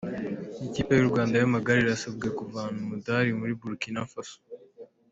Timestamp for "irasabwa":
1.81-2.27